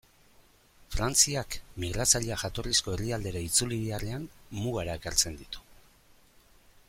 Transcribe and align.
Frantziak 0.93 1.57
migratzaileak 1.83 2.41
jatorrizko 2.45 2.95
herrialdera 2.95 3.45
itzuli 3.49 3.79
beharrean, 3.83 4.27
mugara 4.63 4.99
ekartzen 5.03 5.41
ditu. 5.45 5.67